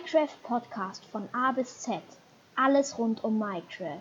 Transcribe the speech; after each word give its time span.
Minecraft 0.00 0.42
Podcast 0.44 1.04
von 1.04 1.28
A 1.34 1.52
bis 1.52 1.80
Z. 1.80 2.00
Alles 2.56 2.96
rund 2.96 3.22
um 3.22 3.38
Minecraft. 3.38 4.00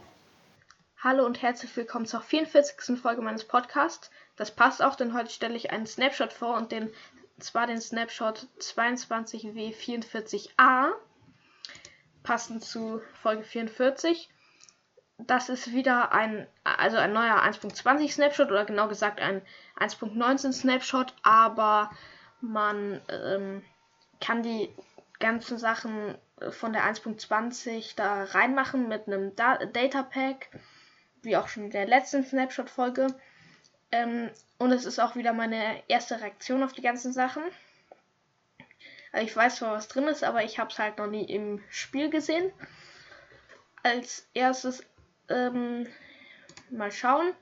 Hallo 1.04 1.26
und 1.26 1.42
herzlich 1.42 1.76
willkommen 1.76 2.06
zur 2.06 2.22
44. 2.22 2.98
Folge 2.98 3.22
meines 3.22 3.44
Podcasts. 3.44 4.10
Das 4.38 4.56
passt 4.56 4.82
auch, 4.82 4.96
denn 4.96 5.14
heute 5.14 5.30
stelle 5.30 5.58
ich 5.58 5.72
einen 5.72 5.86
Snapshot 5.86 6.32
vor 6.32 6.56
und 6.56 6.72
den 6.72 6.90
zwar 7.38 7.68
den 7.68 7.82
Snapshot 7.82 8.48
22W44A, 8.60 10.92
passend 12.24 12.64
zu 12.64 13.02
Folge 13.22 13.44
44. 13.44 14.30
Das 15.18 15.50
ist 15.50 15.74
wieder 15.74 16.14
ein, 16.14 16.48
also 16.64 16.96
ein 16.96 17.12
neuer 17.12 17.44
1.20 17.44 18.10
Snapshot 18.10 18.52
oder 18.52 18.64
genau 18.64 18.88
gesagt 18.88 19.20
ein 19.20 19.42
1.19 19.78 20.54
Snapshot, 20.54 21.14
aber 21.24 21.92
man 22.40 23.02
ähm, 23.10 23.66
kann 24.22 24.44
die 24.44 24.70
ganzen 25.20 25.58
Sachen 25.58 26.18
von 26.50 26.74
der 26.74 26.84
1.20 26.84 27.96
da 27.96 28.24
reinmachen 28.24 28.88
mit 28.88 29.08
einem 29.08 29.36
da 29.36 29.58
Data 29.58 30.04
Pack, 30.04 30.50
wie 31.22 31.36
auch 31.38 31.48
schon 31.48 31.66
in 31.66 31.72
der 31.72 31.88
letzten 31.88 32.24
Snapshot-Folge. 32.24 33.08
Ähm, 33.92 34.30
und 34.58 34.72
es 34.72 34.86
ist 34.86 35.00
auch 35.00 35.16
wieder 35.16 35.34
meine 35.34 35.84
erste 35.90 36.22
Reaktion 36.22 36.64
auf 36.64 36.74
die 36.74 36.82
ganzen 36.82 37.12
Sachen. 37.12 37.44
Also 39.12 39.26
ich 39.26 39.36
weiß 39.36 39.58
zwar, 39.58 39.74
was 39.74 39.88
drin 39.88 40.08
ist, 40.08 40.24
aber 40.24 40.44
ich 40.44 40.60
habe 40.60 40.72
es 40.72 40.80
halt 40.80 40.98
noch 40.98 41.08
nie 41.08 41.26
im 41.26 41.64
Spiel 41.70 42.10
gesehen. 42.10 42.52
Als 43.82 44.28
erstes 44.34 44.86
ähm, 45.30 45.88
mal 46.70 46.92
schauen. 46.92 47.34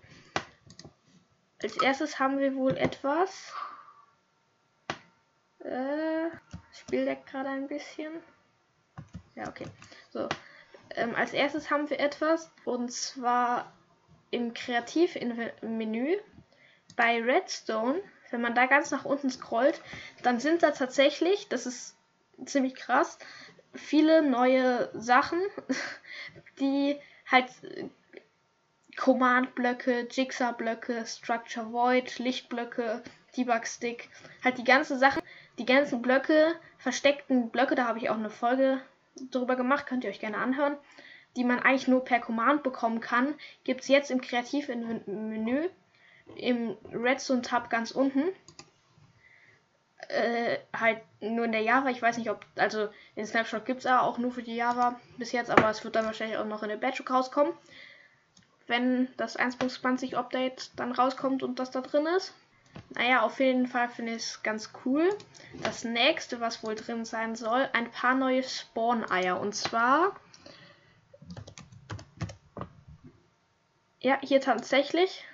Als 1.61 1.81
erstes 1.81 2.19
haben 2.19 2.39
wir 2.39 2.55
wohl 2.55 2.77
etwas. 2.77 3.51
Äh, 5.59 6.29
Spiel 6.79 7.03
leckt 7.03 7.27
gerade 7.27 7.49
ein 7.49 7.67
bisschen. 7.67 8.11
Ja, 9.35 9.47
okay. 9.47 9.65
So. 10.11 10.27
Ähm, 10.95 11.15
als 11.15 11.33
erstes 11.33 11.69
haben 11.69 11.89
wir 11.89 11.99
etwas. 11.99 12.51
Und 12.65 12.91
zwar 12.91 13.71
im 14.31 14.53
Kreativ-Menü 14.53 16.17
bei 16.95 17.21
Redstone. 17.21 18.01
Wenn 18.29 18.41
man 18.41 18.55
da 18.55 18.65
ganz 18.65 18.91
nach 18.91 19.05
unten 19.05 19.29
scrollt, 19.29 19.81
dann 20.23 20.39
sind 20.39 20.63
da 20.63 20.71
tatsächlich, 20.71 21.47
das 21.47 21.65
ist 21.65 21.95
ziemlich 22.45 22.75
krass, 22.75 23.17
viele 23.73 24.21
neue 24.21 24.89
Sachen, 24.93 25.39
die 26.59 26.99
halt 27.25 27.49
Command-Blöcke, 28.97 30.07
Jigsaw-Blöcke, 30.11 31.05
Structure 31.05 31.71
Void, 31.71 32.19
Lichtblöcke, 32.19 33.03
Debug-Stick, 33.37 34.09
halt 34.43 34.57
die 34.57 34.63
ganzen 34.63 34.99
Sachen, 34.99 35.21
die 35.57 35.65
ganzen 35.65 36.01
Blöcke, 36.01 36.55
versteckten 36.77 37.49
Blöcke, 37.49 37.75
da 37.75 37.87
habe 37.87 37.99
ich 37.99 38.09
auch 38.09 38.17
eine 38.17 38.29
Folge 38.29 38.79
drüber 39.31 39.55
gemacht, 39.55 39.87
könnt 39.87 40.03
ihr 40.03 40.09
euch 40.09 40.19
gerne 40.19 40.37
anhören, 40.37 40.77
die 41.35 41.43
man 41.43 41.59
eigentlich 41.59 41.87
nur 41.87 42.03
per 42.03 42.19
Command 42.19 42.63
bekommen 42.63 42.99
kann, 42.99 43.35
gibt 43.63 43.81
es 43.81 43.87
jetzt 43.87 44.11
im 44.11 44.21
Kreativ-Menü 44.21 45.69
im 46.35 46.77
Redstone-Tab 46.91 47.69
ganz 47.69 47.91
unten. 47.91 48.23
Äh, 50.09 50.59
halt 50.77 51.01
nur 51.19 51.45
in 51.45 51.51
der 51.51 51.61
Java, 51.61 51.89
ich 51.89 52.01
weiß 52.01 52.17
nicht, 52.17 52.29
ob, 52.29 52.45
also 52.55 52.89
den 53.15 53.25
Snapshot 53.25 53.65
gibt 53.65 53.81
es 53.81 53.87
auch 53.87 54.17
nur 54.17 54.31
für 54.31 54.43
die 54.43 54.55
Java 54.55 54.99
bis 55.17 55.31
jetzt, 55.31 55.49
aber 55.49 55.69
es 55.69 55.83
wird 55.83 55.95
dann 55.95 56.05
wahrscheinlich 56.05 56.37
auch 56.37 56.45
noch 56.45 56.63
in 56.63 56.69
der 56.69 56.77
Batch 56.77 57.03
rauskommen, 57.09 57.53
wenn 58.67 59.09
das 59.17 59.37
1.20 59.37 60.15
Update 60.15 60.71
dann 60.77 60.91
rauskommt 60.91 61.43
und 61.43 61.59
das 61.59 61.71
da 61.71 61.81
drin 61.81 62.05
ist. 62.15 62.33
Naja, 62.89 63.21
auf 63.21 63.39
jeden 63.39 63.67
Fall 63.67 63.89
finde 63.89 64.15
ich 64.15 64.23
es 64.23 64.43
ganz 64.43 64.71
cool. 64.85 65.07
Das 65.63 65.83
nächste, 65.83 66.39
was 66.39 66.63
wohl 66.63 66.75
drin 66.75 67.05
sein 67.05 67.35
soll, 67.35 67.69
ein 67.73 67.91
paar 67.91 68.15
neue 68.15 68.43
Spawn-Eier. 68.43 69.39
Und 69.39 69.53
zwar. 69.53 70.15
Ja, 73.99 74.19
hier 74.21 74.41
tatsächlich. 74.41 75.25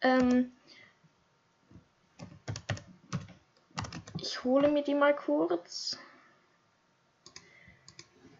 Ähm, 0.00 0.52
ich 4.20 4.44
hole 4.44 4.68
mir 4.68 4.82
die 4.82 4.94
mal 4.94 5.14
kurz. 5.14 5.98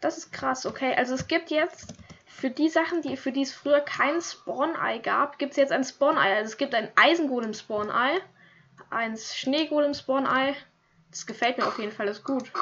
Das 0.01 0.19
ist 0.19 0.33
krass, 0.33 0.67
okay. 0.67 0.95
Also 0.95 1.15
es 1.15 1.27
gibt 1.27 1.51
jetzt 1.51 1.95
für 2.37 2.51
die 2.51 2.69
Sachen, 2.69 3.01
die 3.01 3.17
für 3.17 3.33
die 3.33 3.43
es 3.43 3.55
früher 3.55 3.81
kein 3.81 4.21
Spawn-Ei 4.21 4.99
gab, 4.99 5.39
gibt 5.39 5.53
es 5.53 5.57
jetzt 5.57 5.73
ein 5.73 5.85
Spawn-Ei. 5.85 6.37
Also 6.37 6.51
es 6.51 6.59
gibt 6.59 6.75
ein 6.75 6.91
Eisengolem 6.95 7.55
Spawn-Ei, 7.55 8.21
ein 8.91 9.17
Schneegolem 9.17 9.95
Spawn-Ei. 9.95 10.55
Das 11.11 11.25
gefällt 11.25 11.57
mir 11.57 11.67
auf 11.67 11.79
jeden 11.79 11.93
Fall, 11.93 12.05
das 12.05 12.19
ist 12.19 12.25
gut. 12.25 12.53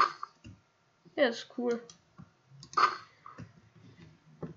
Ja, 1.16 1.26
das 1.26 1.38
ist 1.38 1.58
cool. 1.58 1.82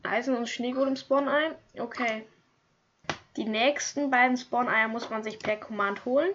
Eisen- 0.03 0.37
und 0.37 0.47
Schneegolem 0.47 0.95
Spawn-Ei. 0.95 1.55
Okay. 1.79 2.27
Die 3.37 3.45
nächsten 3.45 4.11
beiden 4.11 4.37
Spawn-Eier 4.37 4.87
muss 4.87 5.09
man 5.09 5.23
sich 5.23 5.39
per 5.39 5.57
Command 5.57 6.05
holen. 6.05 6.29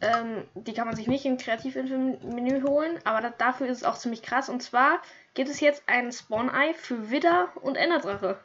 Ähm, 0.00 0.44
die 0.54 0.74
kann 0.74 0.86
man 0.86 0.94
sich 0.94 1.08
nicht 1.08 1.24
im 1.24 1.38
Kreativ-Menü 1.38 2.62
holen, 2.62 3.00
aber 3.04 3.20
das, 3.20 3.32
dafür 3.38 3.66
ist 3.66 3.78
es 3.78 3.84
auch 3.84 3.98
ziemlich 3.98 4.22
krass. 4.22 4.48
Und 4.48 4.62
zwar 4.62 5.02
gibt 5.34 5.48
es 5.48 5.60
jetzt 5.60 5.82
ein 5.86 6.12
Spawn-Ei 6.12 6.74
für 6.74 7.10
Widder 7.10 7.48
und 7.62 7.76
Enderdrache. 7.76 8.38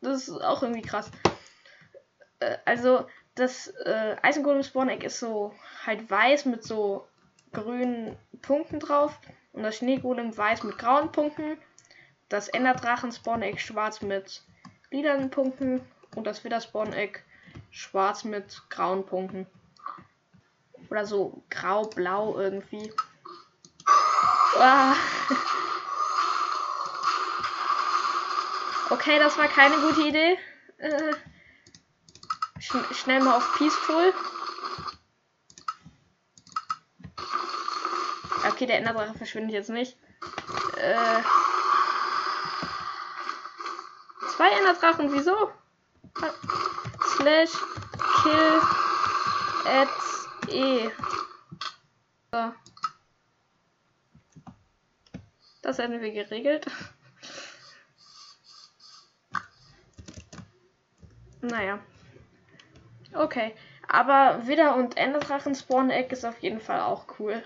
Das 0.00 0.28
ist 0.28 0.40
auch 0.42 0.62
irgendwie 0.62 0.82
krass. 0.82 1.10
Äh, 2.40 2.58
also, 2.64 3.06
das 3.36 3.68
äh, 3.68 4.16
Eisengolem 4.22 4.64
Spawn-Egg 4.64 5.06
ist 5.06 5.20
so 5.20 5.54
halt 5.86 6.10
weiß 6.10 6.46
mit 6.46 6.64
so 6.64 7.06
grünen 7.52 8.16
Punkten 8.42 8.80
drauf. 8.80 9.20
Und 9.52 9.62
das 9.62 9.76
Schneegolem 9.76 10.36
weiß 10.36 10.64
mit 10.64 10.78
grauen 10.78 11.12
Punkten. 11.12 11.58
Das 12.28 12.48
Enderdrachen 12.48 13.12
Spawn-Egg 13.12 13.60
schwarz 13.60 14.02
mit 14.02 14.42
lilanen 14.90 15.30
Punkten. 15.30 15.80
Und 16.16 16.26
das 16.26 16.42
Widder 16.42 16.60
Spawn-Egg 16.60 17.20
schwarz 17.70 18.24
mit 18.24 18.62
grauen 18.68 19.06
Punkten. 19.06 19.46
Oder 20.90 21.06
so 21.06 21.42
grau-blau 21.50 22.38
irgendwie. 22.38 22.92
Ah. 24.58 24.94
Okay, 28.90 29.18
das 29.18 29.36
war 29.36 29.48
keine 29.48 29.76
gute 29.80 30.00
Idee. 30.00 30.38
Äh, 30.78 31.14
schn 32.58 32.84
schnell 32.92 33.22
mal 33.22 33.36
auf 33.36 33.54
Peaceful. 33.56 34.14
Okay, 38.48 38.66
der 38.66 38.78
Enderdrache 38.78 39.14
verschwindet 39.14 39.52
jetzt 39.52 39.70
nicht. 39.70 39.96
Äh, 40.76 41.22
zwei 44.34 44.48
Enderdrachen, 44.50 45.12
wieso? 45.12 45.52
Slash 47.16 47.52
kill 48.22 48.60
at 49.66 49.88
E. 50.50 50.90
So. 52.32 52.52
Das 55.62 55.78
hätten 55.78 56.00
wir 56.00 56.12
geregelt. 56.12 56.66
Naja. 61.40 61.78
Okay. 63.14 63.54
Aber 63.88 64.46
Widder 64.46 64.76
und 64.76 64.96
Enderdrachen 64.96 65.54
Spawn 65.54 65.90
Egg 65.90 66.12
ist 66.12 66.24
auf 66.24 66.38
jeden 66.40 66.60
Fall 66.60 66.80
auch 66.80 67.06
cool. 67.18 67.42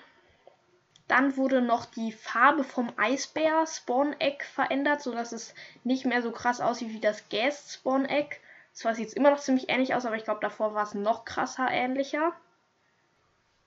Dann 1.07 1.37
wurde 1.37 1.61
noch 1.61 1.85
die 1.85 2.11
Farbe 2.13 2.65
vom 2.65 2.93
Eisbär 2.97 3.67
Spawn 3.67 4.15
Egg 4.19 4.45
verändert, 4.45 5.03
sodass 5.03 5.33
es 5.33 5.55
nicht 5.85 6.05
mehr 6.05 6.23
so 6.23 6.33
krass 6.33 6.61
aussieht 6.61 6.91
wie 6.91 7.01
das 7.01 7.29
Gas 7.29 7.75
Spawn 7.75 8.07
Egg. 8.07 8.37
Zwar 8.73 8.95
sieht 8.95 9.09
es 9.09 9.15
immer 9.15 9.31
noch 9.31 9.41
ziemlich 9.41 9.69
ähnlich 9.69 9.95
aus, 9.95 10.07
aber 10.07 10.17
ich 10.17 10.25
glaube 10.25 10.41
davor 10.41 10.75
war 10.75 10.85
es 10.85 10.95
noch 10.95 11.25
krasser 11.25 11.69
ähnlicher. 11.71 12.33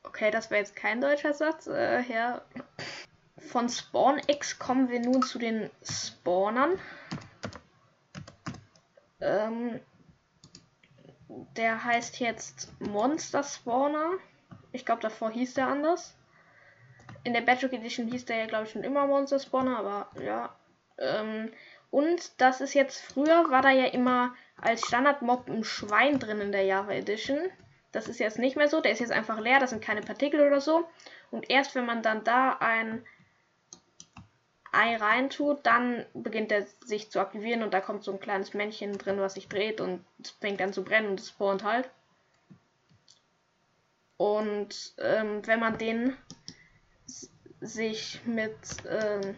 Okay, 0.08 0.32
das 0.32 0.50
wäre 0.50 0.62
jetzt 0.62 0.76
kein 0.76 1.02
deutscher 1.02 1.34
Satz. 1.34 1.68
Äh, 1.68 2.02
ja. 2.04 2.42
Von 3.38 3.70
Spawn 3.70 4.22
X 4.28 4.60
kommen 4.60 4.90
wir 4.90 5.00
nun 5.00 5.22
zu 5.24 5.40
den 5.40 5.70
Spawnern. 5.84 6.80
Ähm, 9.20 9.80
der 11.58 11.84
heißt 11.84 12.20
jetzt 12.20 12.72
Monster 12.80 13.44
Spawner. 13.44 14.12
Ich 14.72 14.86
glaube, 14.86 15.02
davor 15.02 15.32
hieß 15.32 15.56
der 15.56 15.68
anders. 15.68 16.16
In 17.24 17.34
der 17.34 17.42
Bedrock 17.42 17.74
Edition 17.74 18.08
hieß 18.08 18.26
der 18.26 18.38
ja, 18.38 18.46
glaube 18.46 18.66
ich, 18.66 18.72
schon 18.72 18.84
immer 18.84 19.08
Monster 19.08 19.40
Spawner, 19.40 19.78
aber 19.80 20.10
ja. 20.22 20.56
Ähm, 20.98 21.52
und 21.92 22.40
das 22.42 22.62
ist 22.62 22.74
jetzt, 22.74 23.02
früher 23.02 23.50
war 23.50 23.62
da 23.62 23.72
ja 23.72 23.86
immer 23.86 24.36
als 24.58 24.82
Standard-Mob 24.86 25.50
ein 25.50 25.64
Schwein 25.64 26.20
drin 26.20 26.42
in 26.42 26.52
der 26.52 26.64
Java 26.64 26.92
Edition. 26.92 27.40
Das 27.96 28.10
ist 28.10 28.20
jetzt 28.20 28.40
nicht 28.40 28.58
mehr 28.58 28.68
so. 28.68 28.82
Der 28.82 28.92
ist 28.92 29.00
jetzt 29.00 29.14
einfach 29.14 29.40
leer. 29.40 29.62
Das 29.62 29.70
sind 29.70 29.82
keine 29.82 30.02
Partikel 30.02 30.46
oder 30.46 30.60
so. 30.60 30.86
Und 31.32 31.50
erst 31.50 31.76
wenn 31.76 31.86
man 31.86 32.02
dann 32.02 32.26
da 32.26 32.58
ein 32.60 33.06
Ei 34.74 34.98
reintut, 34.98 35.66
dann 35.66 36.06
beginnt 36.14 36.52
er 36.52 36.66
sich 36.84 37.10
zu 37.10 37.22
aktivieren 37.22 37.64
und 37.64 37.74
da 37.74 37.80
kommt 37.80 38.04
so 38.04 38.12
ein 38.12 38.20
kleines 38.20 38.54
Männchen 38.54 38.98
drin, 38.98 39.22
was 39.22 39.36
sich 39.36 39.48
dreht 39.48 39.80
und 39.80 40.04
es 40.22 40.32
fängt 40.32 40.62
an 40.62 40.74
zu 40.74 40.84
brennen 40.84 41.08
und 41.08 41.22
es 41.22 41.30
spawnt 41.30 41.64
halt. 41.64 41.90
Und 44.18 44.94
ähm, 44.98 45.48
wenn 45.48 45.62
man 45.62 45.78
den 45.78 46.18
sich 47.62 48.20
mit, 48.26 48.58
ähm, 48.90 49.38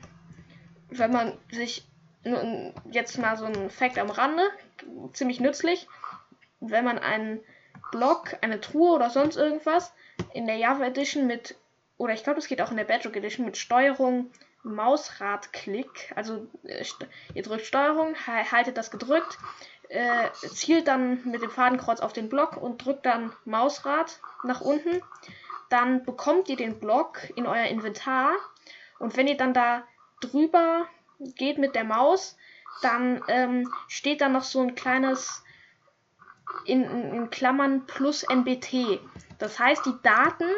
wenn 0.90 1.12
man 1.12 1.38
sich 1.52 1.86
jetzt 2.90 3.20
mal 3.20 3.38
so 3.38 3.46
ein 3.46 3.70
Fact 3.70 4.00
am 4.00 4.10
Rande, 4.10 4.50
ziemlich 5.14 5.40
nützlich, 5.40 5.88
wenn 6.60 6.84
man 6.84 6.98
einen 6.98 7.40
Block, 7.92 8.36
eine 8.42 8.62
Truhe 8.62 8.92
oder 8.92 9.10
sonst 9.10 9.36
irgendwas 9.36 9.94
in 10.34 10.46
der 10.46 10.58
Java 10.58 10.86
Edition 10.86 11.28
mit, 11.28 11.56
oder 11.98 12.14
ich 12.14 12.24
glaube, 12.24 12.40
es 12.40 12.48
geht 12.48 12.62
auch 12.62 12.72
in 12.72 12.78
der 12.78 12.84
Bedrock 12.84 13.16
Edition 13.16 13.46
mit 13.46 13.58
Steuerung 13.58 14.32
Mausradklick, 14.64 16.12
also 16.16 16.48
äh, 16.64 16.84
ihr 17.34 17.44
drückt 17.44 17.66
Steuerung, 17.66 18.16
haltet 18.26 18.78
das 18.78 18.92
gedrückt, 18.92 19.38
äh, 19.90 20.30
zielt 20.34 20.88
dann 20.88 21.22
mit 21.26 21.42
dem 21.42 21.50
Fadenkreuz 21.50 22.02
auf 22.02 22.14
den 22.14 22.30
Block 22.30 22.58
und 22.58 22.84
drückt 22.84 23.06
dann 23.06 23.32
Mausrad 23.46 24.20
nach 24.44 24.62
unten. 24.62 25.02
Dann 25.70 26.04
bekommt 26.04 26.50
ihr 26.50 26.58
den 26.58 26.80
Block 26.80 27.30
in 27.36 27.46
euer 27.46 27.66
Inventar 27.66 28.32
und 29.00 29.16
wenn 29.16 29.28
ihr 29.28 29.38
dann 29.38 29.54
da 29.54 29.84
drüber 30.22 30.88
geht 31.20 31.58
mit 31.58 31.76
der 31.76 31.84
Maus, 31.84 32.38
dann 32.82 33.24
ähm, 33.28 33.72
steht 33.88 34.22
da 34.22 34.30
noch 34.30 34.44
so 34.44 34.62
ein 34.62 34.76
kleines 34.76 35.44
in, 36.66 36.84
in 36.84 37.30
Klammern 37.30 37.86
plus 37.86 38.24
NBT. 38.24 39.00
Das 39.40 39.60
heißt, 39.60 39.86
die 39.86 39.96
Daten 40.04 40.50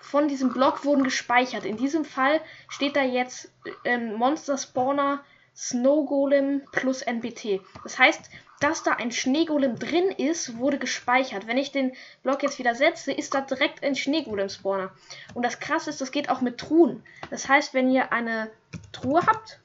von 0.00 0.28
diesem 0.28 0.52
Block 0.52 0.84
wurden 0.84 1.04
gespeichert. 1.04 1.64
In 1.64 1.76
diesem 1.76 2.04
Fall 2.04 2.40
steht 2.68 2.96
da 2.96 3.02
jetzt 3.02 3.50
ähm, 3.84 4.14
Monster 4.14 4.58
Spawner 4.58 5.24
Snow 5.54 6.06
Golem 6.06 6.62
plus 6.70 7.00
NBT. 7.02 7.60
Das 7.82 7.98
heißt, 7.98 8.30
dass 8.60 8.82
da 8.82 8.92
ein 8.92 9.12
Schneegolem 9.12 9.78
drin 9.78 10.10
ist, 10.10 10.56
wurde 10.56 10.78
gespeichert. 10.78 11.46
Wenn 11.46 11.58
ich 11.58 11.72
den 11.72 11.92
Block 12.22 12.42
jetzt 12.42 12.58
wieder 12.58 12.74
setze, 12.74 13.12
ist 13.12 13.34
da 13.34 13.42
direkt 13.42 13.82
ein 13.82 13.94
Schneegolem-Spawner. 13.94 14.90
Und 15.34 15.44
das 15.44 15.60
krasse 15.60 15.90
ist, 15.90 16.00
das 16.00 16.10
geht 16.10 16.30
auch 16.30 16.40
mit 16.40 16.58
Truhen. 16.58 17.02
Das 17.30 17.48
heißt, 17.48 17.74
wenn 17.74 17.90
ihr 17.90 18.12
eine 18.12 18.50
Truhe 18.92 19.26
habt 19.26 19.60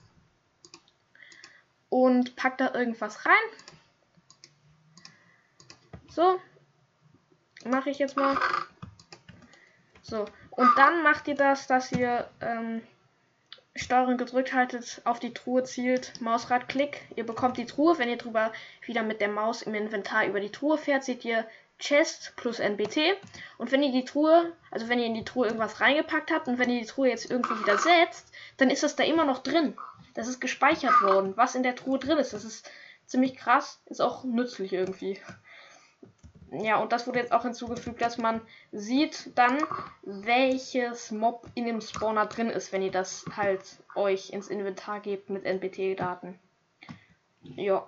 und 1.89 2.35
packt 2.35 2.59
da 2.59 2.73
irgendwas 2.73 3.25
rein. 3.25 3.33
So. 6.11 6.39
Mache 7.65 7.89
ich 7.89 7.99
jetzt 7.99 8.17
mal. 8.17 8.37
So. 10.01 10.25
Und 10.49 10.69
dann 10.77 11.03
macht 11.03 11.27
ihr 11.29 11.35
das, 11.35 11.67
dass 11.67 11.91
ihr 11.93 12.29
ähm, 12.41 12.81
Steuerung 13.75 14.17
gedrückt 14.17 14.53
haltet, 14.53 15.01
auf 15.05 15.19
die 15.19 15.33
Truhe 15.33 15.63
zielt, 15.63 16.19
Mausrad 16.19 16.67
Klick. 16.67 17.01
Ihr 17.15 17.25
bekommt 17.25 17.57
die 17.57 17.65
Truhe. 17.65 17.97
Wenn 17.97 18.09
ihr 18.09 18.17
drüber 18.17 18.51
wieder 18.85 19.03
mit 19.03 19.21
der 19.21 19.29
Maus 19.29 19.61
im 19.61 19.73
Inventar 19.73 20.25
über 20.25 20.41
die 20.41 20.51
Truhe 20.51 20.77
fährt, 20.77 21.05
seht 21.05 21.23
ihr 21.23 21.47
Chest 21.79 22.33
plus 22.35 22.59
NBT. 22.59 23.15
Und 23.57 23.71
wenn 23.71 23.81
ihr 23.81 23.93
die 23.93 24.05
Truhe, 24.05 24.51
also 24.69 24.89
wenn 24.89 24.99
ihr 24.99 25.05
in 25.05 25.13
die 25.13 25.23
Truhe 25.23 25.47
irgendwas 25.47 25.79
reingepackt 25.79 26.29
habt 26.31 26.49
und 26.49 26.59
wenn 26.59 26.69
ihr 26.69 26.81
die 26.81 26.87
Truhe 26.87 27.07
jetzt 27.07 27.31
irgendwo 27.31 27.57
wieder 27.57 27.77
setzt, 27.77 28.33
dann 28.57 28.69
ist 28.69 28.83
das 28.83 28.97
da 28.97 29.05
immer 29.05 29.23
noch 29.23 29.39
drin. 29.39 29.77
Das 30.13 30.27
ist 30.27 30.41
gespeichert 30.41 31.01
worden, 31.01 31.37
was 31.37 31.55
in 31.55 31.63
der 31.63 31.77
Truhe 31.77 31.99
drin 31.99 32.17
ist. 32.17 32.33
Das 32.33 32.43
ist 32.43 32.69
ziemlich 33.05 33.37
krass, 33.37 33.81
ist 33.85 34.01
auch 34.01 34.25
nützlich 34.25 34.73
irgendwie 34.73 35.21
ja, 36.51 36.81
und 36.81 36.91
das 36.91 37.07
wurde 37.07 37.19
jetzt 37.19 37.31
auch 37.31 37.43
hinzugefügt, 37.43 38.01
dass 38.01 38.17
man 38.17 38.41
sieht 38.73 39.31
dann, 39.35 39.57
welches 40.03 41.09
Mob 41.09 41.47
in 41.55 41.65
dem 41.65 41.79
Spawner 41.79 42.25
drin 42.25 42.49
ist, 42.49 42.73
wenn 42.73 42.81
ihr 42.81 42.91
das 42.91 43.23
halt 43.37 43.61
euch 43.95 44.31
ins 44.31 44.49
Inventar 44.49 44.99
gebt 44.99 45.29
mit 45.29 45.45
NBT-Daten. 45.45 46.37
Ja. 47.41 47.87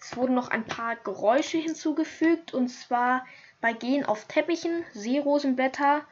Es 0.00 0.16
wurden 0.16 0.34
noch 0.34 0.48
ein 0.48 0.64
paar 0.64 0.96
Geräusche 0.96 1.58
hinzugefügt, 1.58 2.54
und 2.54 2.68
zwar 2.68 3.26
bei 3.60 3.74
Gehen 3.74 4.06
auf 4.06 4.24
Teppichen, 4.24 4.82
Seerosenblätter 4.94 6.06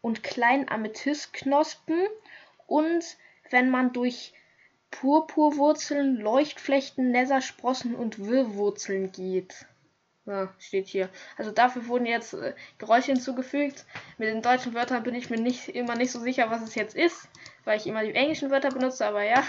und 0.00 0.24
kleinen 0.24 0.68
Amethystknospen 0.68 2.08
und 2.66 3.04
wenn 3.50 3.70
man 3.70 3.92
durch 3.92 4.32
Purpurwurzeln, 4.90 6.16
Leuchtflechten, 6.16 7.12
Nettersprossen 7.12 7.94
und 7.94 8.18
Wirrwurzeln 8.18 9.12
geht. 9.12 9.66
Ja, 10.28 10.52
steht 10.58 10.88
hier. 10.88 11.08
Also 11.38 11.52
dafür 11.52 11.88
wurden 11.88 12.04
jetzt 12.04 12.34
äh, 12.34 12.54
Geräusche 12.76 13.12
hinzugefügt. 13.12 13.86
Mit 14.18 14.28
den 14.28 14.42
deutschen 14.42 14.74
Wörtern 14.74 15.02
bin 15.02 15.14
ich 15.14 15.30
mir 15.30 15.40
nicht 15.40 15.70
immer 15.70 15.96
nicht 15.96 16.12
so 16.12 16.20
sicher, 16.20 16.50
was 16.50 16.60
es 16.60 16.74
jetzt 16.74 16.94
ist, 16.94 17.30
weil 17.64 17.78
ich 17.78 17.86
immer 17.86 18.04
die 18.04 18.14
englischen 18.14 18.50
Wörter 18.50 18.68
benutze, 18.68 19.06
aber 19.06 19.22
ja. 19.22 19.42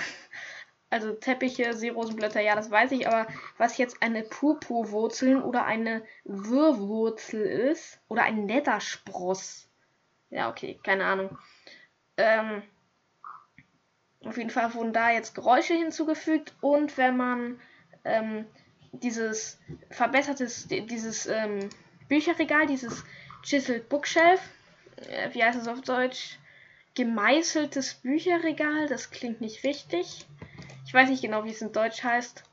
Also 0.90 1.12
Teppiche, 1.12 1.74
Seerosenblätter, 1.74 2.40
ja, 2.40 2.56
das 2.56 2.72
weiß 2.72 2.94
ich, 2.94 3.08
aber 3.08 3.28
was 3.58 3.78
jetzt 3.78 4.02
eine 4.02 4.24
Purpurwurzel 4.24 5.42
oder 5.44 5.66
eine 5.66 6.02
Wirrwurzel 6.24 7.42
ist 7.42 8.00
oder 8.08 8.24
ein 8.24 8.46
Netterspross. 8.46 9.70
Ja, 10.30 10.50
okay, 10.50 10.80
keine 10.82 11.06
Ahnung. 11.06 11.38
Ähm, 12.16 12.64
auf 14.24 14.38
jeden 14.38 14.50
Fall 14.50 14.74
wurden 14.74 14.94
da 14.94 15.12
jetzt 15.12 15.36
Geräusche 15.36 15.74
hinzugefügt 15.74 16.56
und 16.62 16.98
wenn 16.98 17.18
man 17.18 17.60
ähm, 18.06 18.46
dieses 18.92 19.60
verbessertes, 19.90 20.68
dieses 20.68 21.28
ähm, 21.28 21.70
Bücherregal, 22.08 22.66
dieses 22.66 23.04
Chiseled 23.44 23.90
Bookshelf, 23.90 24.42
äh, 25.08 25.34
wie 25.34 25.44
heißt 25.44 25.60
es 25.60 25.68
auf 25.68 25.82
Deutsch? 25.82 26.38
Gemeißeltes 26.96 27.96
Bücherregal, 27.96 28.88
das 28.88 29.12
klingt 29.12 29.42
nicht 29.42 29.64
richtig. 29.64 30.26
Ich 30.86 30.94
weiß 30.94 31.10
nicht 31.10 31.22
genau, 31.22 31.46
wie 31.46 31.52
es 31.52 31.62
in 31.62 31.72
Deutsch 31.72 32.04
heißt. 32.04 32.44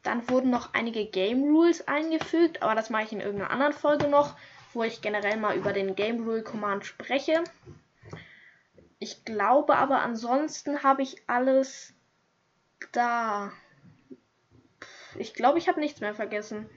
Dann 0.03 0.29
wurden 0.29 0.49
noch 0.49 0.73
einige 0.73 1.05
Game 1.05 1.43
Rules 1.43 1.85
eingefügt, 1.87 2.63
aber 2.63 2.73
das 2.73 2.89
mache 2.89 3.03
ich 3.03 3.11
in 3.11 3.19
irgendeiner 3.19 3.51
anderen 3.51 3.73
Folge 3.73 4.07
noch, 4.07 4.35
wo 4.73 4.83
ich 4.83 5.01
generell 5.01 5.35
mal 5.37 5.55
über 5.55 5.73
den 5.73 5.95
Game 5.95 6.23
Rule 6.23 6.43
Command 6.43 6.85
spreche. 6.85 7.43
Ich 9.09 9.25
glaube 9.25 9.75
aber 9.75 10.01
ansonsten 10.01 10.83
habe 10.83 11.01
ich 11.01 11.23
alles 11.25 11.95
da. 12.91 13.51
Ich 15.17 15.33
glaube, 15.33 15.57
ich 15.57 15.67
habe 15.67 15.79
nichts 15.79 15.99
mehr 15.99 16.13
vergessen. 16.13 16.69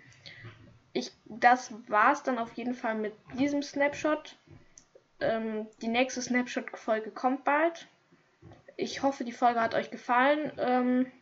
Ich, 0.94 1.12
das 1.26 1.74
war's 1.88 2.22
dann 2.22 2.38
auf 2.38 2.54
jeden 2.54 2.72
Fall 2.72 2.94
mit 2.94 3.12
diesem 3.38 3.62
Snapshot. 3.62 4.38
Ähm, 5.20 5.66
die 5.82 5.88
nächste 5.88 6.22
Snapshot-Folge 6.22 7.10
kommt 7.10 7.44
bald. 7.44 7.86
Ich 8.78 9.02
hoffe, 9.02 9.24
die 9.24 9.32
Folge 9.32 9.60
hat 9.60 9.74
euch 9.74 9.90
gefallen. 9.90 10.52
Ähm, 10.56 11.12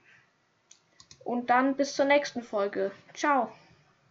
und 1.25 1.51
dann 1.51 1.75
bis 1.75 1.97
zur 1.97 2.05
nächsten 2.05 2.45
Folge. 2.45 2.93
Ciao. 3.15 3.53